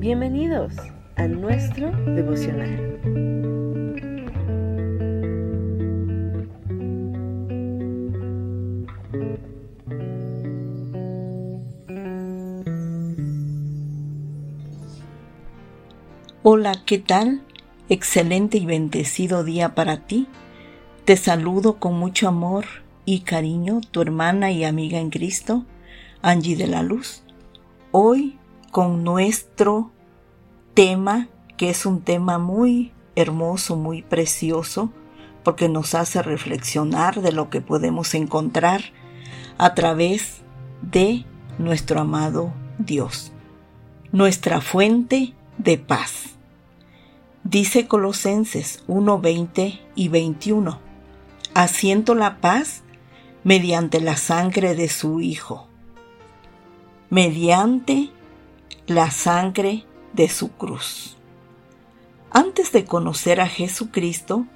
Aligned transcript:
Bienvenidos 0.00 0.72
a 1.16 1.26
nuestro 1.26 1.90
devocional. 2.06 2.98
Hola, 16.42 16.72
¿qué 16.86 16.98
tal? 16.98 17.42
Excelente 17.90 18.56
y 18.56 18.64
bendecido 18.64 19.44
día 19.44 19.74
para 19.74 20.06
ti. 20.06 20.28
Te 21.04 21.18
saludo 21.18 21.76
con 21.76 21.98
mucho 21.98 22.26
amor 22.26 22.64
y 23.04 23.20
cariño, 23.20 23.82
tu 23.90 24.00
hermana 24.00 24.50
y 24.50 24.64
amiga 24.64 24.98
en 24.98 25.10
Cristo, 25.10 25.66
Angie 26.22 26.56
de 26.56 26.68
la 26.68 26.82
Luz. 26.82 27.22
Hoy 27.92 28.39
con 28.70 29.04
nuestro 29.04 29.90
tema, 30.74 31.28
que 31.56 31.70
es 31.70 31.86
un 31.86 32.02
tema 32.02 32.38
muy 32.38 32.92
hermoso, 33.16 33.76
muy 33.76 34.02
precioso, 34.02 34.90
porque 35.42 35.68
nos 35.68 35.94
hace 35.94 36.22
reflexionar 36.22 37.20
de 37.20 37.32
lo 37.32 37.50
que 37.50 37.60
podemos 37.60 38.14
encontrar 38.14 38.82
a 39.58 39.74
través 39.74 40.42
de 40.82 41.24
nuestro 41.58 42.00
amado 42.00 42.52
Dios, 42.78 43.32
nuestra 44.12 44.60
fuente 44.60 45.34
de 45.58 45.78
paz. 45.78 46.36
Dice 47.42 47.88
Colosenses 47.88 48.84
1, 48.86 49.20
20 49.20 49.80
y 49.94 50.08
21, 50.08 50.78
asiento 51.54 52.14
la 52.14 52.40
paz 52.40 52.82
mediante 53.44 54.00
la 54.00 54.16
sangre 54.16 54.74
de 54.74 54.88
su 54.88 55.20
Hijo, 55.20 55.66
mediante 57.08 58.10
la 58.90 59.12
sangre 59.12 59.84
de 60.14 60.28
su 60.28 60.50
cruz. 60.50 61.16
Antes 62.32 62.72
de 62.72 62.84
conocer 62.84 63.40
a 63.40 63.46
Jesucristo, 63.46 64.46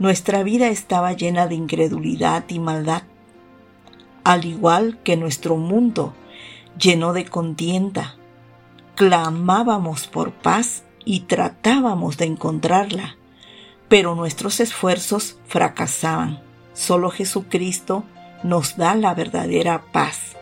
nuestra 0.00 0.42
vida 0.42 0.66
estaba 0.70 1.12
llena 1.12 1.46
de 1.46 1.54
incredulidad 1.54 2.42
y 2.48 2.58
maldad, 2.58 3.04
al 4.24 4.44
igual 4.44 4.98
que 5.04 5.16
nuestro 5.16 5.56
mundo 5.56 6.14
lleno 6.76 7.12
de 7.12 7.26
contienda. 7.26 8.16
Clamábamos 8.96 10.08
por 10.08 10.32
paz 10.32 10.82
y 11.04 11.20
tratábamos 11.20 12.16
de 12.16 12.24
encontrarla, 12.24 13.14
pero 13.88 14.16
nuestros 14.16 14.58
esfuerzos 14.58 15.38
fracasaban. 15.46 16.42
Solo 16.72 17.10
Jesucristo 17.10 18.02
nos 18.42 18.76
da 18.76 18.96
la 18.96 19.14
verdadera 19.14 19.84
paz. 19.92 20.36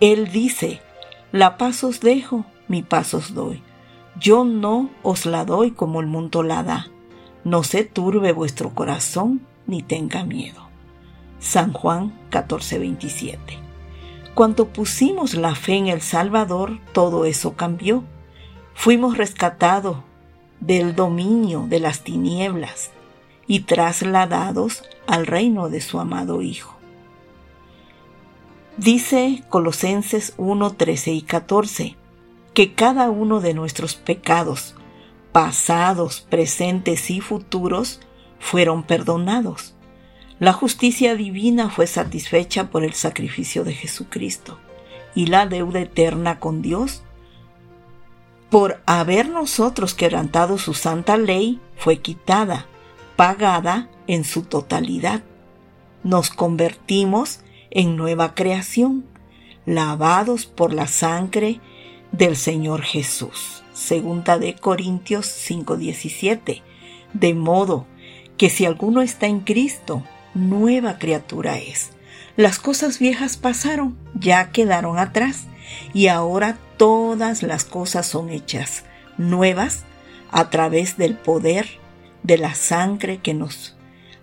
Él 0.00 0.32
dice, 0.32 0.82
la 1.30 1.56
paz 1.56 1.84
os 1.84 2.00
dejo, 2.00 2.46
mi 2.68 2.82
paz 2.82 3.14
os 3.14 3.34
doy. 3.34 3.62
Yo 4.18 4.44
no 4.44 4.90
os 5.02 5.26
la 5.26 5.44
doy 5.44 5.72
como 5.72 6.00
el 6.00 6.06
mundo 6.06 6.42
la 6.42 6.62
da. 6.62 6.86
No 7.42 7.62
se 7.62 7.84
turbe 7.84 8.32
vuestro 8.32 8.74
corazón 8.74 9.42
ni 9.66 9.82
tenga 9.82 10.24
miedo. 10.24 10.68
San 11.40 11.72
Juan 11.72 12.12
14:27. 12.30 13.58
Cuando 14.34 14.68
pusimos 14.68 15.34
la 15.34 15.54
fe 15.54 15.74
en 15.74 15.88
el 15.88 16.00
Salvador, 16.00 16.78
todo 16.92 17.24
eso 17.24 17.54
cambió. 17.54 18.02
Fuimos 18.74 19.16
rescatados 19.16 19.98
del 20.60 20.94
dominio 20.94 21.66
de 21.68 21.80
las 21.80 22.02
tinieblas 22.02 22.90
y 23.46 23.60
trasladados 23.60 24.82
al 25.06 25.26
reino 25.26 25.68
de 25.68 25.80
su 25.80 26.00
amado 26.00 26.40
Hijo. 26.40 26.74
Dice 28.76 29.44
Colosenses 29.50 30.34
1, 30.36 30.70
13 30.72 31.12
y 31.12 31.22
14 31.22 31.96
que 32.54 32.72
cada 32.74 33.10
uno 33.10 33.40
de 33.40 33.52
nuestros 33.52 33.96
pecados, 33.96 34.74
pasados, 35.32 36.20
presentes 36.20 37.10
y 37.10 37.20
futuros, 37.20 38.00
fueron 38.38 38.84
perdonados. 38.84 39.74
La 40.38 40.52
justicia 40.52 41.16
divina 41.16 41.70
fue 41.70 41.86
satisfecha 41.86 42.70
por 42.70 42.84
el 42.84 42.94
sacrificio 42.94 43.64
de 43.64 43.74
Jesucristo 43.74 44.58
y 45.14 45.26
la 45.26 45.46
deuda 45.46 45.80
eterna 45.80 46.38
con 46.40 46.62
Dios 46.62 47.02
por 48.50 48.80
haber 48.86 49.28
nosotros 49.30 49.94
quebrantado 49.94 50.58
su 50.58 50.74
santa 50.74 51.16
ley 51.16 51.60
fue 51.76 51.98
quitada, 51.98 52.66
pagada 53.16 53.88
en 54.06 54.22
su 54.22 54.42
totalidad. 54.42 55.22
Nos 56.04 56.30
convertimos 56.30 57.40
en 57.70 57.96
nueva 57.96 58.34
creación, 58.34 59.06
lavados 59.66 60.46
por 60.46 60.72
la 60.72 60.86
sangre 60.86 61.60
del 62.16 62.36
Señor 62.36 62.82
Jesús. 62.82 63.64
Segunda 63.72 64.38
de 64.38 64.54
Corintios 64.54 65.26
5:17. 65.26 66.62
De 67.12 67.34
modo 67.34 67.86
que 68.36 68.50
si 68.50 68.64
alguno 68.64 69.02
está 69.02 69.26
en 69.26 69.40
Cristo, 69.40 70.04
nueva 70.32 70.98
criatura 70.98 71.58
es. 71.58 71.90
Las 72.36 72.58
cosas 72.58 72.98
viejas 72.98 73.36
pasaron, 73.36 73.96
ya 74.14 74.50
quedaron 74.50 74.98
atrás, 74.98 75.46
y 75.92 76.06
ahora 76.08 76.58
todas 76.76 77.42
las 77.42 77.64
cosas 77.64 78.06
son 78.06 78.30
hechas 78.30 78.84
nuevas 79.18 79.84
a 80.30 80.50
través 80.50 80.96
del 80.96 81.16
poder 81.16 81.66
de 82.22 82.38
la 82.38 82.54
sangre 82.54 83.18
que 83.18 83.34
nos 83.34 83.76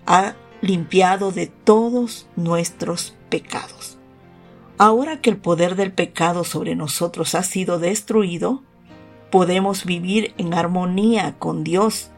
ha 0.05 0.35
limpiado 0.61 1.31
de 1.31 1.47
todos 1.47 2.27
nuestros 2.35 3.15
pecados. 3.29 3.80
Ahora 4.83 5.21
que 5.21 5.29
el 5.29 5.37
poder 5.37 5.75
del 5.75 5.91
pecado 5.91 6.43
sobre 6.43 6.75
nosotros 6.75 7.35
ha 7.35 7.43
sido 7.43 7.77
destruido, 7.77 8.63
podemos 9.29 9.85
vivir 9.85 10.33
en 10.39 10.55
armonía 10.55 11.35
con 11.37 11.63
Dios. 11.63 12.09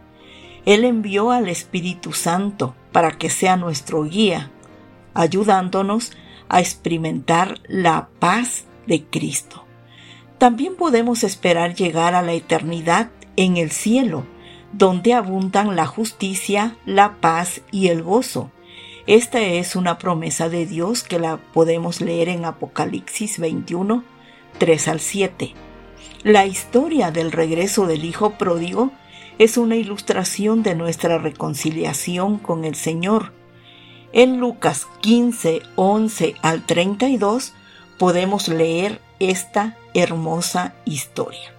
Él 0.64 0.86
envió 0.86 1.32
al 1.32 1.50
Espíritu 1.50 2.14
Santo 2.14 2.74
para 2.94 3.18
que 3.18 3.30
sea 3.30 3.58
nuestro 3.58 4.06
guía, 4.06 4.50
ayudándonos 5.14 6.14
a 6.48 6.62
experimentar 6.62 7.60
la 7.68 8.08
paz 8.20 8.64
de 8.88 9.04
Cristo. 9.04 9.66
También 10.38 10.78
podemos 10.78 11.26
esperar 11.26 11.76
llegar 11.76 12.16
a 12.16 12.22
la 12.22 12.32
eternidad 12.32 13.12
en 13.36 13.58
el 13.58 13.72
cielo, 13.72 14.24
donde 14.72 15.14
abundan 15.14 15.76
la 15.76 15.86
justicia, 15.86 16.78
la 16.86 17.18
paz 17.20 17.60
y 17.74 17.90
el 17.90 18.04
gozo 18.04 18.53
esta 19.06 19.42
es 19.42 19.76
una 19.76 19.98
promesa 19.98 20.48
de 20.48 20.66
Dios 20.66 21.04
que 21.04 21.20
la 21.20 21.38
podemos 21.38 22.00
leer 22.00 22.30
en 22.30 22.46
Apocalipsis 22.46 23.38
21, 23.38 24.02
3 24.58 24.88
al 24.88 25.00
7. 25.02 25.54
La 26.24 26.46
historia 26.46 27.12
del 27.12 27.34
regreso 27.34 27.86
del 27.86 28.06
Hijo 28.06 28.32
pródigo 28.38 28.92
es 29.40 29.58
una 29.58 29.76
ilustración 29.76 30.64
de 30.64 30.76
nuestra 30.76 31.18
reconciliación 31.18 32.38
con 32.38 32.64
el 32.64 32.76
Señor. 32.76 33.34
En 34.14 34.38
Lucas 34.38 34.88
15, 35.02 35.64
11 35.76 36.36
al 36.42 36.66
32 36.66 37.54
podemos 37.98 38.48
leer 38.48 39.02
esta 39.20 39.78
hermosa 39.94 40.76
historia. 40.86 41.54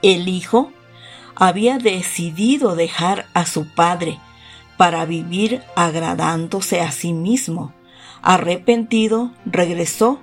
El 0.00 0.28
Hijo 0.28 0.72
había 1.34 1.76
decidido 1.76 2.74
dejar 2.74 3.26
a 3.34 3.44
su 3.44 3.66
Padre 3.66 4.18
para 4.78 5.04
vivir 5.04 5.60
agradándose 5.76 6.80
a 6.80 6.90
sí 6.90 7.12
mismo. 7.12 7.74
Arrepentido, 8.22 9.32
regresó 9.44 10.20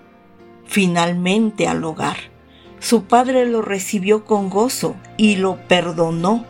finalmente 0.66 1.68
al 1.68 1.84
hogar. 1.84 2.18
Su 2.80 3.04
padre 3.04 3.46
lo 3.46 3.62
recibió 3.62 4.26
con 4.26 4.50
gozo 4.50 4.96
y 5.18 5.36
lo 5.36 5.58
perdonó, 5.68 6.46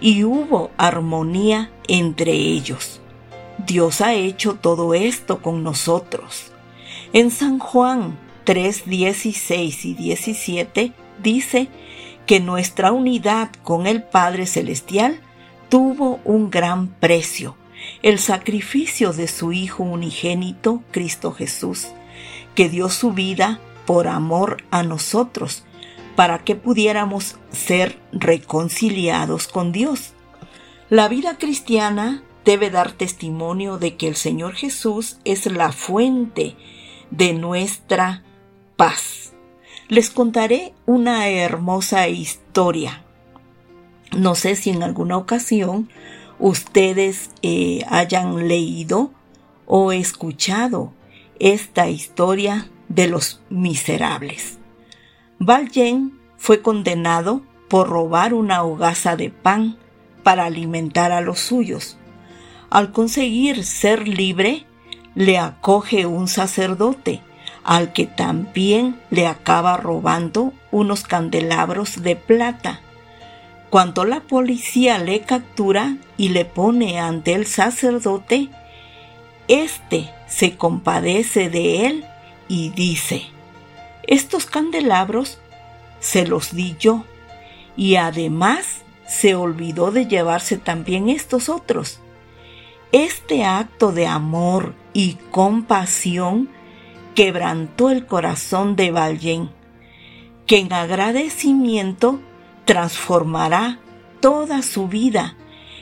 y 0.00 0.22
hubo 0.22 0.70
armonía 0.76 1.72
entre 1.88 2.32
ellos. 2.32 3.00
Dios 3.66 4.00
ha 4.00 4.14
hecho 4.14 4.54
todo 4.54 4.94
esto 4.94 5.42
con 5.42 5.64
nosotros. 5.64 6.52
En 7.12 7.30
San 7.30 7.58
Juan 7.58 8.18
3, 8.44 8.84
16 8.86 9.84
y 9.84 9.94
17 9.94 10.92
dice 11.22 11.68
que 12.26 12.40
nuestra 12.40 12.92
unidad 12.92 13.50
con 13.62 13.86
el 13.86 14.02
Padre 14.02 14.46
Celestial 14.46 15.20
tuvo 15.68 16.20
un 16.24 16.50
gran 16.50 16.88
precio, 16.88 17.56
el 18.02 18.18
sacrificio 18.18 19.12
de 19.12 19.28
su 19.28 19.52
Hijo 19.52 19.82
unigénito, 19.82 20.82
Cristo 20.90 21.32
Jesús, 21.32 21.88
que 22.54 22.68
dio 22.68 22.88
su 22.88 23.12
vida 23.12 23.60
por 23.86 24.08
amor 24.08 24.64
a 24.70 24.82
nosotros, 24.82 25.64
para 26.16 26.40
que 26.40 26.56
pudiéramos 26.56 27.36
ser 27.52 27.98
reconciliados 28.12 29.46
con 29.46 29.70
Dios. 29.70 30.12
La 30.90 31.08
vida 31.08 31.38
cristiana 31.38 32.22
debe 32.44 32.70
dar 32.70 32.92
testimonio 32.92 33.78
de 33.78 33.96
que 33.96 34.08
el 34.08 34.16
Señor 34.16 34.54
Jesús 34.54 35.18
es 35.24 35.46
la 35.46 35.70
fuente 35.70 36.56
de 37.10 37.34
nuestra 37.34 38.24
paz. 38.76 39.32
Les 39.88 40.10
contaré 40.10 40.74
una 40.86 41.28
hermosa 41.28 42.08
historia 42.08 43.04
no 44.16 44.34
sé 44.34 44.56
si 44.56 44.70
en 44.70 44.82
alguna 44.82 45.16
ocasión 45.16 45.88
ustedes 46.38 47.30
eh, 47.42 47.84
hayan 47.88 48.48
leído 48.48 49.12
o 49.66 49.92
escuchado 49.92 50.92
esta 51.38 51.88
historia 51.88 52.70
de 52.88 53.06
los 53.06 53.40
miserables. 53.50 54.58
Valjean 55.38 56.18
fue 56.36 56.62
condenado 56.62 57.42
por 57.68 57.88
robar 57.88 58.34
una 58.34 58.62
hogaza 58.62 59.16
de 59.16 59.30
pan 59.30 59.76
para 60.22 60.46
alimentar 60.46 61.12
a 61.12 61.20
los 61.20 61.38
suyos. 61.38 61.96
Al 62.70 62.92
conseguir 62.92 63.64
ser 63.64 64.08
libre, 64.08 64.66
le 65.14 65.38
acoge 65.38 66.06
un 66.06 66.28
sacerdote, 66.28 67.22
al 67.64 67.92
que 67.92 68.06
también 68.06 69.00
le 69.10 69.26
acaba 69.26 69.76
robando 69.76 70.52
unos 70.70 71.02
candelabros 71.04 72.02
de 72.02 72.16
plata. 72.16 72.80
Cuando 73.70 74.04
la 74.06 74.20
policía 74.20 74.98
le 74.98 75.20
captura 75.20 75.96
y 76.16 76.30
le 76.30 76.46
pone 76.46 76.98
ante 76.98 77.34
el 77.34 77.46
sacerdote, 77.46 78.48
éste 79.46 80.10
se 80.26 80.56
compadece 80.56 81.50
de 81.50 81.86
él 81.86 82.04
y 82.48 82.70
dice, 82.70 83.24
estos 84.04 84.46
candelabros 84.46 85.38
se 86.00 86.26
los 86.26 86.54
di 86.54 86.76
yo, 86.80 87.04
y 87.76 87.96
además 87.96 88.82
se 89.06 89.34
olvidó 89.34 89.90
de 89.90 90.06
llevarse 90.06 90.56
también 90.56 91.10
estos 91.10 91.50
otros. 91.50 92.00
Este 92.92 93.44
acto 93.44 93.92
de 93.92 94.06
amor 94.06 94.74
y 94.94 95.18
compasión 95.30 96.48
quebrantó 97.14 97.90
el 97.90 98.06
corazón 98.06 98.76
de 98.76 98.90
Valjean, 98.90 99.50
que 100.46 100.58
en 100.58 100.72
agradecimiento 100.72 102.20
transformará 102.68 103.78
toda 104.20 104.60
su 104.60 104.88
vida 104.88 105.36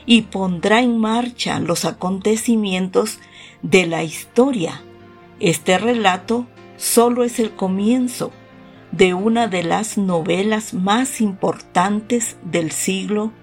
y 0.05 0.21
pondrá 0.21 0.79
en 0.79 0.97
marcha 0.97 1.59
los 1.59 1.83
acontecimientos 1.83 3.19
de 3.61 3.87
la 3.87 4.03
historia. 4.03 4.81
Este 5.41 5.77
relato 5.77 6.47
solo 6.77 7.25
es 7.25 7.39
el 7.39 7.51
comienzo 7.51 8.31
de 8.93 9.13
una 9.13 9.49
de 9.49 9.63
las 9.63 9.97
novelas 9.97 10.73
más 10.73 11.19
importantes 11.19 12.37
del 12.41 12.71
siglo 12.71 13.33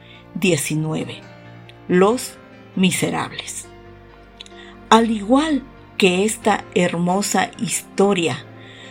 XIX, 0.41 1.21
Los 1.87 2.39
Miserables. 2.77 3.69
Al 4.89 5.11
igual 5.11 5.63
que 5.99 6.25
esta 6.25 6.65
hermosa 6.75 7.51
historia, 7.59 8.47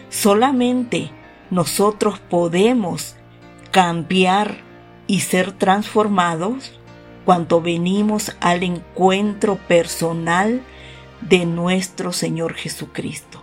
solamente 0.09 1.09
nosotros 1.49 2.19
podemos 2.19 3.15
cambiar 3.73 4.57
y 5.07 5.21
ser 5.21 5.51
transformados 5.51 6.79
cuando 7.25 7.59
venimos 7.59 8.35
al 8.39 8.61
encuentro 8.61 9.55
personal 9.67 10.61
de 11.21 11.47
nuestro 11.47 12.13
Señor 12.13 12.53
Jesucristo. 12.53 13.41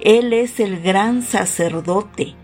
Él 0.00 0.34
es 0.34 0.60
el 0.60 0.82
gran 0.82 1.22
sacerdote 1.22 2.34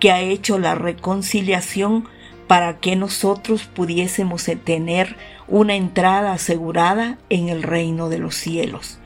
que 0.00 0.10
ha 0.10 0.22
hecho 0.22 0.58
la 0.58 0.74
reconciliación 0.74 2.08
para 2.46 2.78
que 2.78 2.96
nosotros 2.96 3.64
pudiésemos 3.64 4.48
tener 4.64 5.16
una 5.48 5.74
entrada 5.74 6.32
asegurada 6.32 7.18
en 7.28 7.50
el 7.50 7.62
reino 7.62 8.08
de 8.08 8.20
los 8.20 8.36
cielos. 8.36 8.98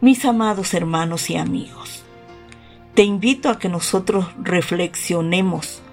Mis 0.00 0.24
amados 0.24 0.74
hermanos 0.74 1.30
y 1.30 1.36
amigos, 1.36 2.02
te 2.94 3.04
invito 3.04 3.48
a 3.48 3.60
que 3.60 3.68
nosotros 3.68 4.26
reflexionemos 4.42 5.84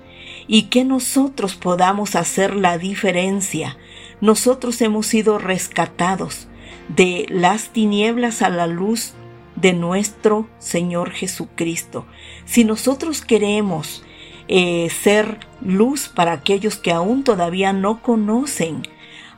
y 0.47 0.63
que 0.63 0.83
nosotros 0.83 1.55
podamos 1.55 2.15
hacer 2.15 2.55
la 2.55 2.77
diferencia. 2.77 3.77
Nosotros 4.21 4.81
hemos 4.81 5.07
sido 5.07 5.37
rescatados 5.37 6.47
de 6.89 7.25
las 7.29 7.69
tinieblas 7.69 8.41
a 8.41 8.49
la 8.49 8.67
luz 8.67 9.13
de 9.55 9.73
nuestro 9.73 10.47
Señor 10.59 11.11
Jesucristo. 11.11 12.05
Si 12.45 12.63
nosotros 12.63 13.21
queremos 13.21 14.03
eh, 14.47 14.89
ser 14.89 15.39
luz 15.61 16.09
para 16.09 16.33
aquellos 16.33 16.75
que 16.75 16.91
aún 16.91 17.23
todavía 17.23 17.71
no 17.73 18.01
conocen 18.01 18.83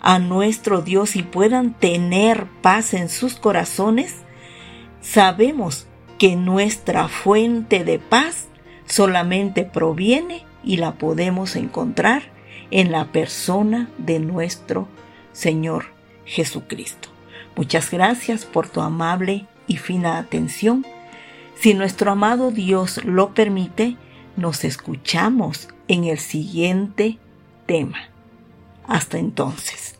a 0.01 0.19
nuestro 0.19 0.81
Dios 0.81 1.16
y 1.16 1.24
puedan 1.24 1.74
tener 1.74 2.48
paz 2.62 2.94
en 2.94 3.10
sus 3.10 3.36
corazones, 3.36 4.24
sabemos 5.01 5.88
que 6.18 6.36
nuestra 6.36 7.08
fuente 7.08 7.84
de 7.84 8.00
paz 8.00 8.48
solamente 8.86 9.63
proviene 9.63 10.46
y 10.66 10.78
la 10.78 10.96
podemos 10.96 11.56
encontrar 11.56 12.24
en 12.72 12.92
la 12.92 13.12
persona 13.12 13.90
de 13.98 14.20
nuestro 14.20 14.88
Señor 15.32 15.86
Jesucristo. 16.26 17.10
Muchas 17.56 17.92
gracias 17.92 18.46
por 18.46 18.68
tu 18.68 18.82
amable 18.82 19.46
y 19.68 19.78
fina 19.78 20.18
atención. 20.18 20.86
Si 21.56 21.74
nuestro 21.74 22.12
amado 22.12 22.52
Dios 22.52 23.04
lo 23.06 23.34
permite, 23.34 23.96
nos 24.36 24.64
escuchamos 24.66 25.70
en 25.88 26.06
el 26.06 26.20
siguiente 26.20 27.18
tema. 27.66 28.10
Hasta 28.88 29.18
entonces. 29.18 29.95